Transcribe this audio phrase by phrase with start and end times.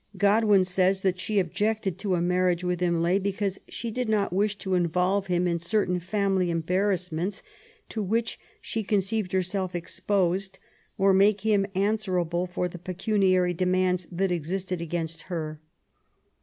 [0.17, 4.33] Gt)dwin says that she objected to a marriage with Im lay because she did not
[4.33, 7.43] wish to involve him in cer tain family embarrassments
[7.89, 10.57] to which she conceived herself exposed,
[10.97, 15.59] or make him answerable for the pecim iary demands that existed against her.''